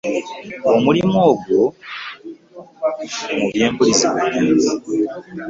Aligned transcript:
Omulimu 0.73 1.23
gwo 1.43 1.63
mu 3.37 3.45
byempuliziganya. 3.51 4.41